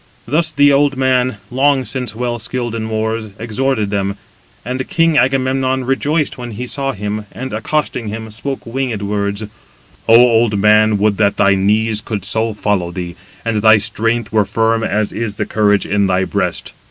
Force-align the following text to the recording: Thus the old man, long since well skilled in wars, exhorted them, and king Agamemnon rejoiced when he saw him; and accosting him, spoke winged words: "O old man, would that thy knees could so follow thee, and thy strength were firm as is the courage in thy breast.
Thus 0.25 0.51
the 0.51 0.73
old 0.73 0.97
man, 0.97 1.37
long 1.51 1.85
since 1.85 2.15
well 2.15 2.39
skilled 2.39 2.73
in 2.73 2.89
wars, 2.89 3.29
exhorted 3.37 3.91
them, 3.91 4.17
and 4.65 4.89
king 4.89 5.15
Agamemnon 5.15 5.83
rejoiced 5.83 6.39
when 6.39 6.53
he 6.53 6.65
saw 6.65 6.93
him; 6.93 7.27
and 7.31 7.53
accosting 7.53 8.07
him, 8.07 8.31
spoke 8.31 8.65
winged 8.65 9.03
words: 9.03 9.43
"O 10.09 10.15
old 10.15 10.57
man, 10.57 10.97
would 10.97 11.17
that 11.17 11.37
thy 11.37 11.53
knees 11.53 12.01
could 12.01 12.25
so 12.25 12.55
follow 12.55 12.89
thee, 12.89 13.15
and 13.45 13.61
thy 13.61 13.77
strength 13.77 14.31
were 14.31 14.43
firm 14.43 14.83
as 14.83 15.11
is 15.11 15.35
the 15.35 15.45
courage 15.45 15.85
in 15.85 16.07
thy 16.07 16.23
breast. 16.25 16.73